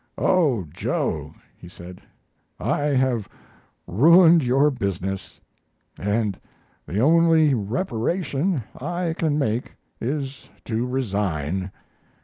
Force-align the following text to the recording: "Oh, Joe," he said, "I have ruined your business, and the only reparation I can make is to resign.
"Oh, 0.17 0.63
Joe," 0.71 1.35
he 1.55 1.67
said, 1.69 2.01
"I 2.59 2.85
have 2.85 3.29
ruined 3.85 4.43
your 4.43 4.71
business, 4.71 5.39
and 5.99 6.39
the 6.87 6.99
only 6.99 7.53
reparation 7.53 8.63
I 8.75 9.13
can 9.15 9.37
make 9.37 9.75
is 9.99 10.49
to 10.65 10.87
resign. 10.87 11.69